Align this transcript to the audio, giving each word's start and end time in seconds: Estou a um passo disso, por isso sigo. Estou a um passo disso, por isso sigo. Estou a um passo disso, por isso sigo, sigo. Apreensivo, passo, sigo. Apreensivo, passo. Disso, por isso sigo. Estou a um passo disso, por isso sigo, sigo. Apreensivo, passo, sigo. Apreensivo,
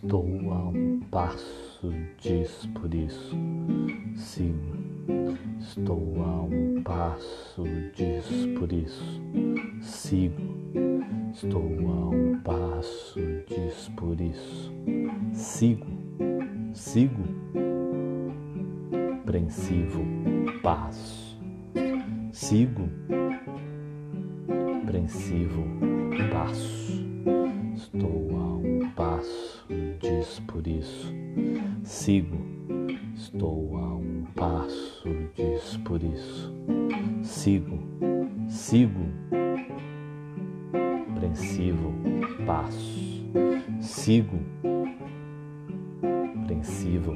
Estou 0.00 0.52
a 0.52 0.68
um 0.68 1.00
passo 1.10 1.92
disso, 2.18 2.68
por 2.68 2.94
isso 2.94 3.36
sigo. 4.14 4.78
Estou 5.58 6.22
a 6.22 6.42
um 6.44 6.80
passo 6.84 7.64
disso, 7.96 8.48
por 8.56 8.72
isso 8.72 9.20
sigo. 9.82 10.40
Estou 11.32 11.62
a 11.62 12.10
um 12.10 12.38
passo 12.44 13.18
disso, 13.48 13.90
por 13.96 14.20
isso 14.20 14.72
sigo, 15.32 15.86
sigo. 16.72 17.24
Apreensivo, 19.24 20.04
passo, 20.62 21.36
sigo. 22.30 22.88
Apreensivo, 24.84 25.64
passo. 26.30 26.77
Disso, 30.18 30.42
por 30.42 30.66
isso 30.66 31.14
sigo. 31.84 32.36
Estou 33.14 33.76
a 33.76 33.94
um 33.96 34.24
passo 34.34 35.08
disso, 35.34 35.80
por 35.80 36.02
isso 36.02 36.52
sigo, 37.22 37.78
sigo. 38.48 39.06
Apreensivo, 41.10 41.92
passo, 42.46 43.24
sigo. 43.80 44.38
Apreensivo, 46.42 47.14